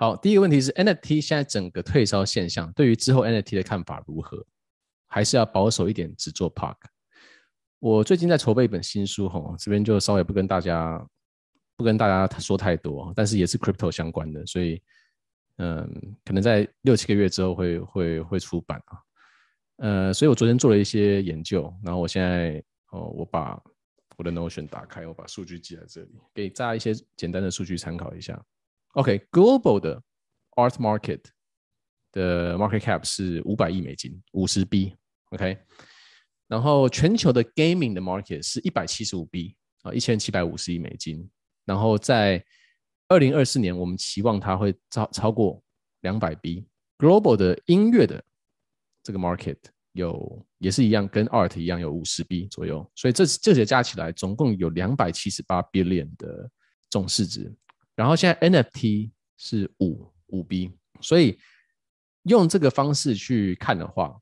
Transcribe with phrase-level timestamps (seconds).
[0.00, 4.42] 好，第一个问题是 NFT 现在整个退烧现象，对于之后 NFT 的看法如何？
[5.06, 6.76] 还是要保守一点，只做 Park？
[7.80, 11.06] 我最近在筹备一本新书，吼，这边就稍微不跟大家
[11.76, 14.82] 不跟大家说太多，但是也是 Crypto 相关的，所以
[15.58, 15.86] 嗯，
[16.24, 18.98] 可能在六七个月之后会会会出版啊。
[19.76, 23.62] 呃，所以我昨天做了一些研究，然后我现在哦，我把
[24.16, 28.42] 我的 Notion 打开，我把数据记在这里，给大家一些简单的数据参考一下。
[28.94, 30.02] OK，Global、的
[30.56, 31.20] Art Market
[32.12, 34.96] 的 Market Cap 是五百亿美金，五十 B。
[35.30, 35.56] OK，
[36.48, 41.30] 然后全球的 Gaming 的 Market 是一百七十五 B 啊，一千七百五十亿美金。
[41.64, 42.44] 然后在
[43.06, 45.62] 二零二四年，我们期望它会超超过
[46.00, 46.66] 两百 B。
[46.98, 48.22] Global 的音乐的
[49.04, 49.58] 这个 Market
[49.92, 52.84] 有也是一样，跟 Art 一样有五十 B 左右。
[52.96, 56.50] 所以这这些加起来总共有两百七十八 Billion 的
[56.90, 57.54] 总市值。
[58.00, 61.38] 然后现在 NFT 是五五 B，所以
[62.22, 64.18] 用这个方式去看的话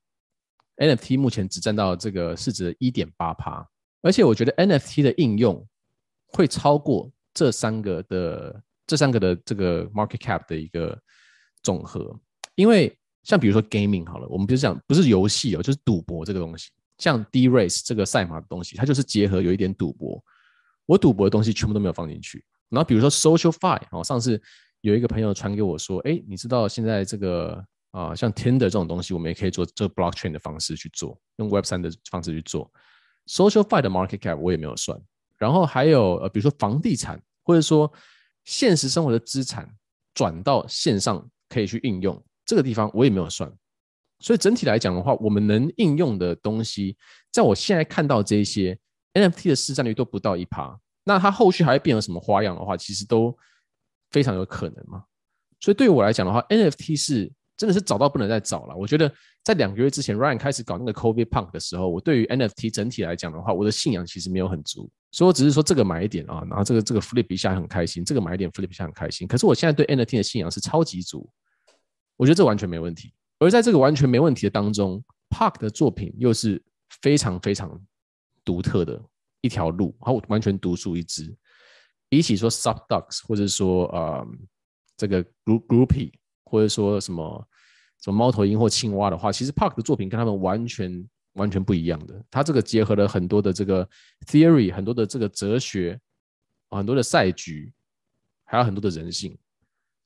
[0.78, 3.64] ，NFT 目前只占到这个市值一点八趴，
[4.02, 5.64] 而且我觉得 NFT 的应用
[6.26, 11.00] 会超过这三个的这三个的这个 market cap 的一个
[11.62, 12.18] 总和，
[12.56, 12.92] 因为
[13.22, 20.20] 像比如说 gaming 好了，我们比如讲不是游戏哦，就是赌博这个东西，像 D-Race 这个赛马的东西，它就是结合有一点赌博，
[20.84, 22.44] 我赌博的东西全部都没有放进去。
[22.70, 24.41] 然后比如说 SocialFi 哦，上次
[24.80, 32.70] 有一个朋友传给我说，哎，你知道现在这个啊，像 Tinder 这种东西，我们也可以做这 Blockchain 的方式去做，用 Web 三的方式去做。
[33.27, 35.00] SocialFi 的 Market Cap 我也没有算。
[35.36, 37.92] 然后还有呃，比如说房地产，或者说
[38.44, 39.69] 现实生活的资产
[40.12, 43.48] 转到线上可以去应用，这个地方我也没有算。
[44.19, 46.97] 所以整体来讲的话，我们能应用的东西，
[47.30, 48.77] 在我现在看到这些
[49.14, 50.77] NFT 的市占率都不到一趴。
[51.08, 53.34] 那它后续还会变成什么花样的话，其实都
[54.10, 55.02] 非常有可能嘛。
[55.58, 58.76] 所以对于我来讲的话，NFT 是真的是早到不能再早了。
[58.76, 59.10] 我觉得
[59.42, 64.91] 在两个月之前，Ryan 开始搞那个 COVID Punk 的时候，我对于 NFT 整体来讲的话，我的信仰其实没有很足。
[65.10, 69.26] 所以我只是说这个买一点啊，然后这个这个 flip 一下很开心，这个买一点 flip 一下很开心。
[69.26, 71.26] 可是我现在对 NFT 的信仰是超级足，
[72.18, 73.14] 我觉得这完全没问题。
[73.38, 76.62] 而在这个完全没问题的当中，Park 的作品又是
[77.00, 77.80] 非常非常
[78.44, 79.02] 独特的。
[79.41, 81.37] 一条路，然后完全独树一帜。
[82.09, 84.26] 比起说 Subducks 或者说呃
[84.97, 86.12] 这个 Group Groupie
[86.44, 87.48] 或者说什么
[88.03, 92.25] 什么猫头鹰或青蛙的话，其实 Park 的作品跟他们完全完全不一样的。
[92.31, 93.88] 他这个结合了很多的这个
[94.27, 96.00] theory，很多的这个哲学，
[96.71, 97.72] 很多的赛局，
[98.44, 99.37] 还有很多的人性，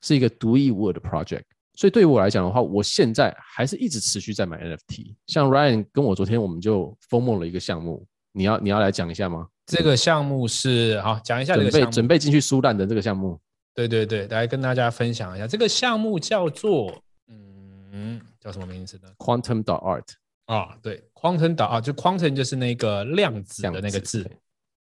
[0.01, 1.45] 是一个独一无二的 project。
[1.75, 5.15] 所以对于我来讲的话，我现在还是一直持续在买 NFT。
[5.27, 8.05] 像 Ryan 跟我昨天我们就 FOMO 了一个项目。
[8.33, 9.47] 你要你要来讲一下吗？
[9.65, 13.39] 这个项目是好讲一下这个，准备准备进去输烂的这个项目。
[13.73, 20.03] 对对对，来跟大家分享一下，这个项目叫做嗯叫什么名字呢？Quantum dot art
[20.45, 24.29] 啊，对，Quantum dot art 就 Quantum 就是那个量子的那个字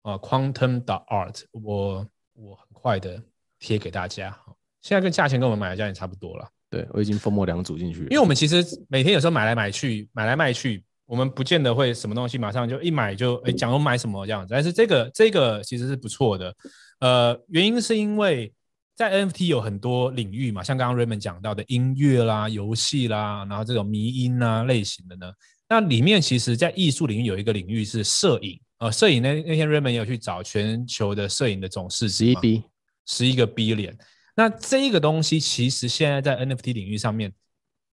[0.04, 3.20] 啊，Quantum dot art，我我很快的
[3.60, 4.38] 贴给大家。
[4.82, 6.48] 现在跟价钱跟我们买的价钱差不多了。
[6.70, 10.84] 对，我已经分墨两组进去，因为我们其实每天有时候买来买去，买来卖去。
[11.08, 16.54] 我们不见得会什么东西马上就一买就哎，讲我买什么这样子，但是这个这个其实是不错的，
[17.00, 18.54] 呃，原因是因为
[18.94, 25.32] 在 NFT 有很多领域嘛，像刚刚 Raymond 讲到的音乐啦、游戏啦，然后这种迷音啊类型的呢，
[25.70, 32.64] 那里面其实在艺术领域有一个领域是摄影，呃，摄影那那天 Raymond 有去找全球的摄影的总市值，十一 B，
[33.06, 33.98] 十一个 B 脸，
[34.36, 37.32] 那这一个东西其实现在在 NFT 领域上面，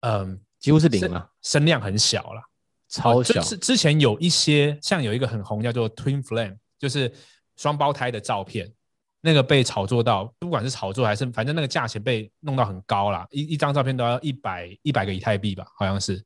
[0.00, 2.42] 嗯、呃，几乎是零了，声量很小了。
[3.02, 7.12] 超小，之之前有一些像有一个很红叫做 Twin Flame，就是
[7.56, 8.72] 双胞胎的照片，
[9.20, 16.22] 那个被炒作到，不管是炒作还是反正那个价钱被弄到很高啦，一一张照片都要一百一百个以太币吧，好像是，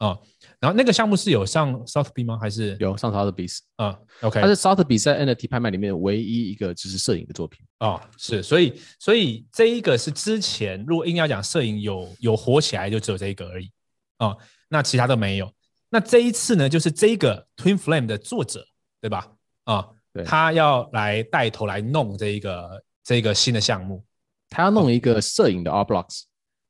[0.00, 0.20] 哦，
[0.60, 2.38] 然后那个项目是有上 Sotheby's 吗？
[2.38, 3.60] 还是有上 Sotheby's？
[3.78, 13.70] 嗯，OK，它是 Sotheby's 在 NFT 拍卖里面唯一一个就是摄影的作品哦，是，所以所以这一个是之前如果硬要讲摄影有有火起来就只有这一个而已，
[14.18, 14.36] 哦，
[14.68, 15.50] 那其他都没有。
[15.94, 18.66] 那这一次呢，就是这个 Twin Flame 的作者，
[18.98, 19.30] 对吧？
[19.64, 19.86] 啊、
[20.24, 24.02] 他要来带头来弄这一个这一个新的项目，
[24.48, 26.22] 他要弄一个摄影的 Art Blocks。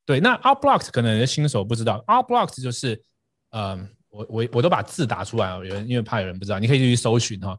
[0.05, 3.01] 对，那 Art Blocks 可能新手不知道，Art Blocks 就是，
[3.51, 7.57] 嗯、呃，我我我都把字打出来了，有人因为怕有人不知道，你可以去搜寻哈。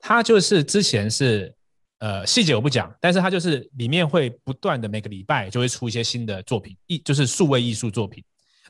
[0.00, 1.54] 它就是之前是，
[2.00, 8.22] 呃，细节我不讲，但是它就是里面会不断的每个礼拜就会出一些新的作品，艺就是数位艺术作品，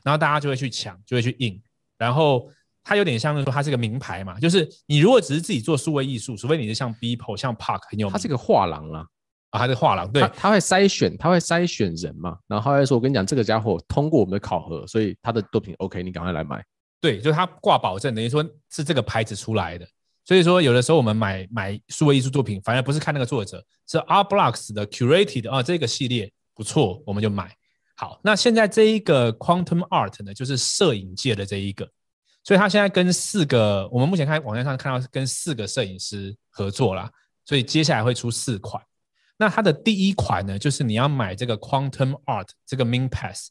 [0.03, 1.61] 然后大家就会去抢，就会去印。
[1.97, 2.49] 然后
[2.83, 9.05] 它有点像是说，它是个名牌嘛，就是你如果只是自己做数位艺术，除非你是像 Beeple、像 Park 很有名，它是个画廊啊。
[9.51, 16.61] 啊，他是画廊，对，他他会筛选，他会筛选人嘛，然后他会说，我跟你讲，这个家伙通过我们的考核，所以他的作品 OK，你赶快来买。
[16.99, 19.87] 对，就是他挂保证，等于说是这个牌子出来的。
[20.25, 27.55] 所以说，有的时候我们买买数位艺术作品，反而不是看那个作者，是 Art Blocks 的 Curated 啊，这个系列不错，我们就买。
[27.95, 31.89] 好，那现在这一个 Quantum Art 呢，就是摄影界的这一个，
[32.43, 37.09] 所以他现在跟四个，我们目前看网站上看到是跟四个摄影师合作啦，
[37.45, 38.83] 所以接下来会出四款。
[39.37, 43.49] 那它的第一款呢，就是你要买这个 Quantum Art 这个 Mint Pass，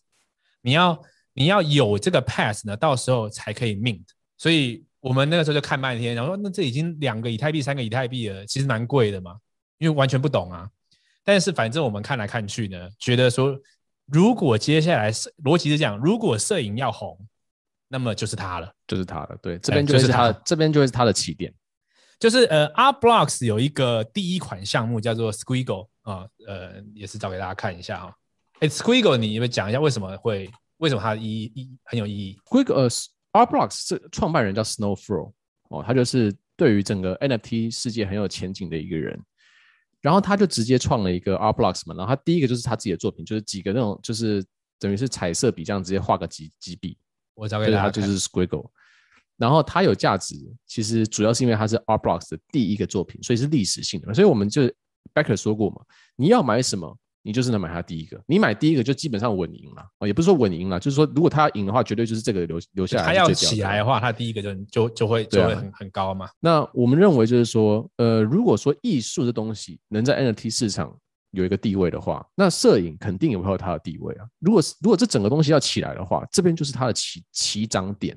[0.63, 1.03] 你要
[1.33, 4.07] 你要有这个 Pass 呢，到时候才可以 Mint，
[4.39, 4.85] 所以。
[5.05, 9.37] 我们那个时候就看半天，然后说那这已经两个以太币、三个以太币了，其实蛮贵的嘛，
[9.77, 10.67] 因为完全不懂啊。
[11.23, 13.55] 但是反正我们看来看去呢，觉得说
[14.07, 17.19] 如果接下来是逻辑是这样，如果摄影要红，
[17.89, 19.39] 那么就是他了，就是他了。
[19.43, 21.53] 对，这边就是它，这边就会是他的起点。
[22.19, 28.15] 就是呃，Art Blocks 有一个第一款项目叫做 Squiggle 啊，呃，也是找给大家看一下哈。
[28.61, 32.89] 哎，Squiggle，你有没有讲一下为什么会为什么它的意义意很有意义？Squiggle 呃。
[33.35, 35.33] Art Blocks 是创办人叫 Snowfro
[35.69, 39.21] 哦，他就是对于整个 NFT 世界很有前景的一个人。
[40.05, 44.45] 然后他就直接创了一个 Art Blocks 嘛，然后他第一个就是他自己的作品，就是几个那种就是
[44.79, 46.99] 等于是彩色笔这样直接画个几几笔。
[47.33, 48.69] 我找给大家，就是 Squiggle。
[49.39, 50.37] 然后它有价值，
[50.67, 54.13] 其实主要是因为它是 Art Blocks 的第一个作品，所以是历史性的嘛。
[54.13, 54.65] 所以我们就
[55.15, 55.81] Becker 说过嘛，
[56.17, 56.99] 你要买什么？
[57.27, 63.03] 你就是能买它第一个，你买第一个就基本上稳赢了啊，也不是说稳赢了，就是说如果它要赢的话，绝对就是这个留留下来。
[63.03, 66.29] 他要起来的话，他第一个就就就会就会很很高嘛。
[66.39, 70.95] 那我们认为就是说，呃，如果说艺术的东西能在 NFT 市场
[71.31, 74.27] 有一个地位的话，那摄影肯定也会有它的地位啊。
[74.41, 78.15] 如果如果这整个东西要起来的话，这边就是它的起起涨点。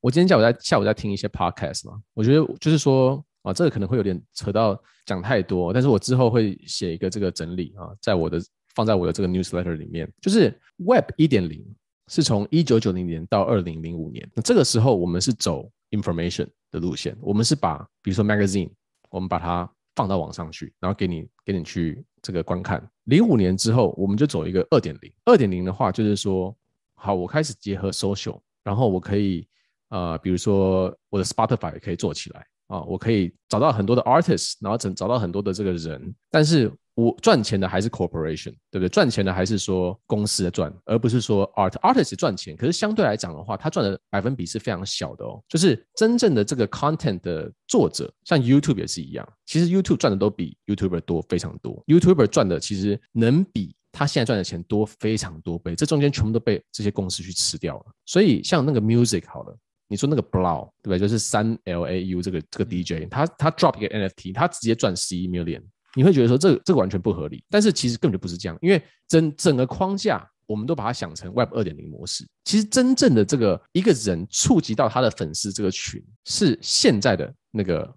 [0.00, 3.20] 我今天下午在下午在听一些 podcast 嘛，我觉得就是说。
[3.42, 8.40] 啊，这个可能会有点扯到讲太多，但是我之后会写一个这个整理啊，在我的
[8.74, 11.64] 放在我的这个 newsletter 里面，就是 Web 一点零
[12.08, 18.70] 是从一九九零年到二零零五年，那这个时候我们是走 information 的路线，我们是把比如说 magazine，
[19.10, 22.86] 我们把它放到网上去，然后给你给你去这个观看。
[23.04, 26.54] 零五年之后，我们就走一个二点零，二点零的话就是说，
[26.94, 29.48] 好，我开始结合 social，然后我可以
[29.88, 32.46] 呃，比如说我的 Spotify 也可以做起来。
[32.68, 38.88] 啊，我可以找到很多的 artist，然后找找到很多的这个人，但是我赚钱的还是 corporation，对不对？
[38.88, 42.56] 赚钱的还是说公司的赚，而不是说 art artist 赚钱。
[42.56, 45.42] 可是相对来讲的话，他赚的百分比是非常小的哦。
[45.48, 51.82] 就是真正的这个 content 的作者，像 YouTube 也是一样，其实 YouTube 赚的都比 YouTuber 多非常多。
[51.86, 57.86] YouTuber 赚的其实能比他现在赚的钱多非常多倍，这中间全部都被这些公司去吃掉了。
[58.04, 59.56] 所以像那个 music 好了。
[59.88, 60.98] 你说那个 Blau 对不对？
[60.98, 65.62] 就是三 L A U 这个这个 DJ，他他 drop 一个 NFT，他直接赚十一 million，
[65.94, 77.90] 你会觉得说这个这个完全不合理，但是其实根本就不是这样，因为整整个框架我们都把它想成 Web 二点零模式，其实真正的这个一个人触及到他的粉丝这个群是现在的那个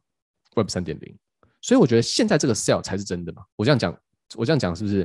[0.56, 1.18] Web 三点零，
[1.62, 3.44] 所以我觉得现在这个 sell 才是真的嘛。
[3.56, 3.98] 我这样讲，
[4.36, 5.04] 我这样讲是不是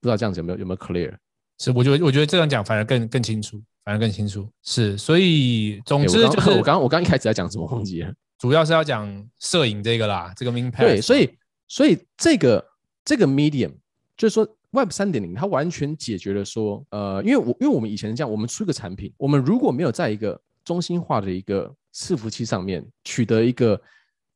[0.00, 1.14] 不知道这样子有没有有没有 clear？
[1.58, 3.62] 是，我觉得我觉得这样讲反而更更清楚。
[3.86, 10.80] 反而更清楚是，所以总之就 是我刚我刚一开始在讲什么忘记了， 主要是要讲摄影这个啦，这个 Mint Pass。
[10.80, 11.30] 对，所以
[11.68, 12.66] 所以这个
[13.04, 13.70] 这个 medium
[14.16, 23.80] 就是说 Web 三点零，它完全解决了说，呃，因为我因为我们以前是这样，我们出一个产品，我们如果没有在一个中心化的一个伺服器上面取得一个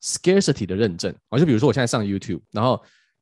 [0.01, 2.81] scarcity 的认证，啊，就比如说我现在上 YouTube，然后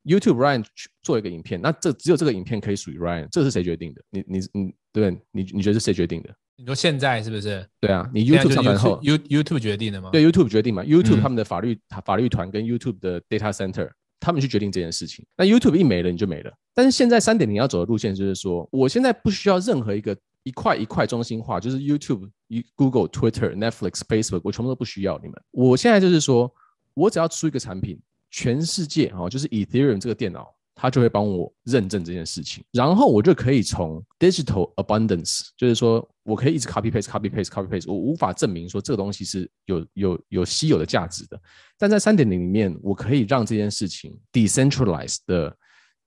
[0.09, 0.65] YouTube Ryan
[1.03, 4.03] 做一个影片，那这只有这个影片可以属于 Ryan，这是谁决定的？
[4.11, 4.75] 你你你。
[4.91, 6.35] 对，你你觉得是谁决定的？
[6.57, 7.65] 你说现在是不是？
[7.79, 10.09] 对啊，你 YouTube 上传后，You YouTube 决定的吗？
[10.11, 13.89] 对，YouTube 决定嘛？YouTube 他们的法律、嗯、法律团跟 YouTube 的 Data Center，
[14.19, 15.25] 他们去决定这件事情。
[15.37, 16.53] 那 YouTube 一没了，你就没了。
[16.75, 22.29] 但是现在三点零要走的路线就是说，我现在不需要任何一个一块一块中心化，就是 YouTube、
[22.75, 25.35] Google、Twitter、Netflix、Facebook，我全部都不需要你们。
[25.53, 26.53] 我现在就是说，
[26.95, 28.01] 我只要出一个产品，
[28.31, 30.55] 全世界啊，就是 Ethereum 这个电脑。
[30.81, 41.41] 它就会帮我认证这件事情，然后我就可以从 digital abundance，就是说我可以一直 copy paste copy paste copy paste，我无法证明说这个东西是有有有稀有的价值的，
[41.77, 45.53] 但在三点零里面，我可以让这件事情 decentralize 的，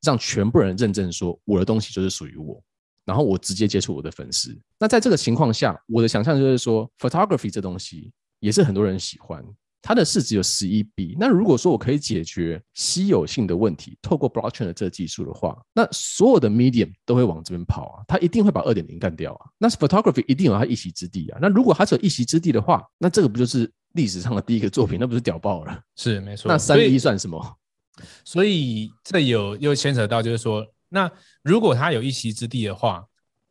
[0.03, 2.63] 让全部人认证说我的东西就是属于我，
[3.03, 4.57] 然后我直接接触我的粉丝。
[4.79, 8.09] 那在这个情况下，我的想象就是说，photography 这东西
[8.39, 9.43] 也是很多人喜欢。
[9.81, 19.49] 它的市值有十一 B，那如果说我可以解决稀有性的问题，透过 blockchain 的这个技术的话，那所有的 medium 都会往这边跑啊，它一定会把二点零干掉啊。
[19.57, 21.39] 那 photography 一定有它一席之地啊。
[21.41, 24.97] 那如果它只有一席之地的话，那这个不就是历史上的第一个作品？
[24.99, 25.83] 那不是屌爆了？
[25.95, 26.47] 是没错。
[26.47, 27.57] 那三一算什么？
[28.23, 31.11] 所以这有又牵扯到，就是说，那
[31.43, 33.05] 如果它有一席之地的话，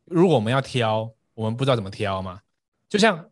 [0.05, 2.39] 如果我们要挑，我们不知道怎么挑嘛。
[2.89, 3.25] 就像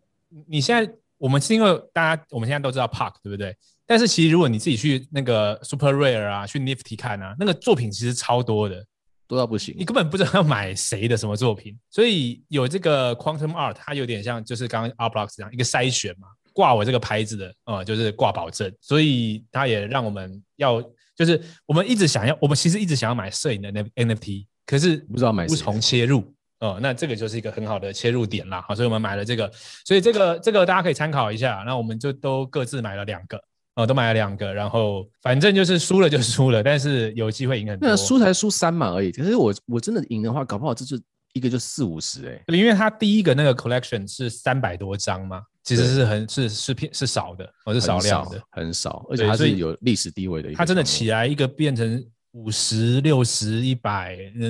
[0.48, 3.56] 你现在，我们是因为大家我们现在都知道 Park 对不对？
[3.86, 8.84] 但是其实如果你自己去那个 Super Rare 啊，去 Nifty 看啊，那个作品其实超多的，
[9.28, 11.78] 多到不行，你根本不知道要买谁的什么作品。
[11.92, 16.28] 所以有这个 Quantum Art，它有点像就是刚刚 Art Blocks 这样一个筛选嘛。
[16.52, 20.82] 挂我这个牌子的，呃，就是挂保证，所以它也让我们要，
[21.16, 29.52] 就是我们一直想要，我们其实一直想要买摄影的 NFT，可是不知道买，无从切入，哦、呃，那这个就是一个很好的切入点啦，好，所以我们买了这个，
[29.86, 33.44] 所以这个这个大家可以参考一下，那我们就都各自买了两个，哦、
[33.82, 41.00] 呃，都买了两个，然后反正就是输了就输了，但是有机会赢很多，那输才输三嘛而已，可是我我真的赢的话，搞不好这就
[41.34, 45.42] 一个就四五十哎，因为它第一个那个 collection 是三百多张嘛。
[45.62, 50.52] 其实是很是是偏是少的，哦是少量的，很少，而且它是有历史地位的。
[50.54, 54.48] 它真的起来一个变成五十六十一百，那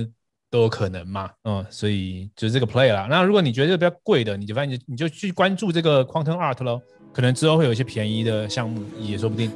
[0.49, 1.29] 都有可能嘛？
[1.43, 3.07] 嗯，所以就是这个 play 啦。
[3.09, 6.81] 那如果你觉得比较贵的，你就发现你就去关注这个 Quantum Art 喽，
[7.13, 9.51] 可能之后会有一些便宜的项目，也说不定。